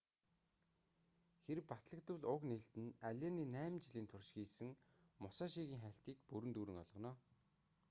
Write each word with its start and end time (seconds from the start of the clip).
хэрэв 1.43 1.65
батлагдвал 1.71 2.23
уг 2.33 2.41
нээлт 2.49 2.73
нь 2.83 2.95
аллений 3.09 3.47
найман 3.55 3.83
жилийн 3.83 4.09
турш 4.09 4.27
хийсэн 4.35 4.69
мусашигийн 5.23 5.81
хайлтыг 5.83 6.17
бүрэн 6.29 6.51
дүүрэн 6.53 6.77
болгоно 6.79 7.11